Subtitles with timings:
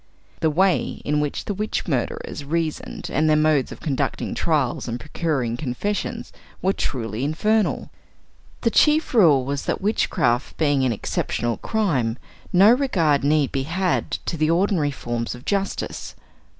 [0.39, 4.99] The way in which the witch murderers reasoned, and their modes of conducting trials and
[4.99, 7.91] procuring confessions, were truly infernal.
[8.61, 12.17] The chief rule was that witchcraft being an "exceptional crime,"
[12.51, 16.15] no regard need be had to the ordinary forms of justice.